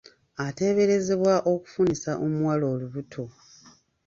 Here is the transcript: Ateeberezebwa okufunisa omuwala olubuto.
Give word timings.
Ateeberezebwa 0.45 1.33
okufunisa 1.51 2.11
omuwala 2.25 2.65
olubuto. 2.73 3.23